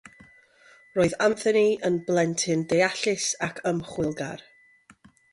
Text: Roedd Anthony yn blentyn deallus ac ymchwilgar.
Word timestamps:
Roedd 0.93 1.11
Anthony 1.25 1.67
yn 1.89 1.99
blentyn 2.07 2.63
deallus 2.73 3.27
ac 3.49 3.61
ymchwilgar. 3.73 4.43